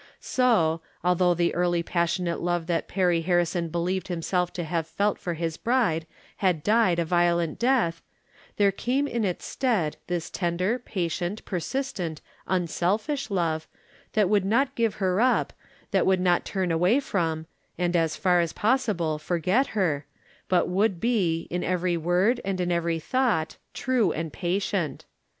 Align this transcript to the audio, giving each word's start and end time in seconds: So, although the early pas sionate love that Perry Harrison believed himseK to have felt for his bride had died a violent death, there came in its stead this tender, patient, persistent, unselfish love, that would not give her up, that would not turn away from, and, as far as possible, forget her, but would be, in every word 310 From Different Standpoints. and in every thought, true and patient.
So, 0.19 0.81
although 1.03 1.35
the 1.35 1.53
early 1.53 1.83
pas 1.83 2.17
sionate 2.17 2.41
love 2.41 2.65
that 2.65 2.87
Perry 2.87 3.21
Harrison 3.21 3.69
believed 3.69 4.07
himseK 4.07 4.49
to 4.53 4.63
have 4.63 4.87
felt 4.87 5.19
for 5.19 5.35
his 5.35 5.57
bride 5.57 6.07
had 6.37 6.63
died 6.63 6.97
a 6.97 7.05
violent 7.05 7.59
death, 7.59 8.01
there 8.57 8.71
came 8.71 9.05
in 9.07 9.23
its 9.23 9.45
stead 9.45 9.97
this 10.07 10.31
tender, 10.31 10.79
patient, 10.79 11.45
persistent, 11.45 12.19
unselfish 12.47 13.29
love, 13.29 13.67
that 14.13 14.27
would 14.27 14.43
not 14.43 14.73
give 14.73 14.95
her 14.95 15.21
up, 15.21 15.53
that 15.91 16.07
would 16.07 16.19
not 16.19 16.45
turn 16.45 16.71
away 16.71 16.99
from, 16.99 17.45
and, 17.77 17.95
as 17.95 18.15
far 18.15 18.39
as 18.39 18.53
possible, 18.53 19.19
forget 19.19 19.67
her, 19.77 20.07
but 20.49 20.67
would 20.67 20.99
be, 20.99 21.41
in 21.51 21.63
every 21.63 21.95
word 21.95 22.41
310 22.43 22.43
From 22.43 22.69
Different 22.81 23.03
Standpoints. 23.03 23.13
and 23.55 23.57
in 23.61 23.61
every 23.61 23.63
thought, 23.63 23.63
true 23.75 24.11
and 24.11 24.33
patient. 24.33 25.05